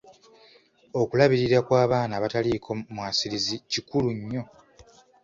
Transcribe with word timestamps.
Okulabirira 1.01 1.59
kw'abaana 1.65 2.13
abataliiko 2.15 2.69
mwasirizi 2.93 3.55
kikulu 3.71 4.09
nnyo. 4.19 4.43